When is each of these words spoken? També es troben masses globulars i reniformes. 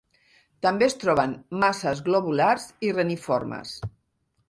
També 0.65 0.87
es 0.91 0.95
troben 1.03 1.35
masses 1.65 2.03
globulars 2.09 2.69
i 2.89 2.93
reniformes. 2.99 3.79